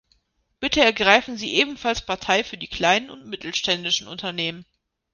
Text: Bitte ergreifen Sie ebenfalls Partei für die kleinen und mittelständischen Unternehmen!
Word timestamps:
Bitte 0.59 0.81
ergreifen 0.83 1.37
Sie 1.37 1.53
ebenfalls 1.53 2.03
Partei 2.03 2.43
für 2.43 2.57
die 2.57 2.65
kleinen 2.67 3.11
und 3.11 3.27
mittelständischen 3.27 4.07
Unternehmen! 4.07 4.65